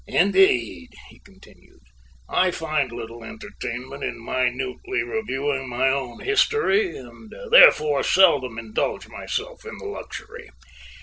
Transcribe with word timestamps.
"Indeed," 0.07 0.89
he 1.09 1.19
continued, 1.19 1.81
"I 2.27 2.49
find 2.49 2.91
little 2.91 3.23
entertainment 3.23 4.03
in 4.03 4.17
minutely 4.25 5.03
reviewing 5.03 5.69
my 5.69 5.89
own 5.89 6.21
history 6.21 6.97
and 6.97 7.31
therefore 7.51 8.01
seldom 8.01 8.57
indulge 8.57 9.07
myself 9.07 9.63
in 9.63 9.77
the 9.77 9.85
luxury. 9.85 10.49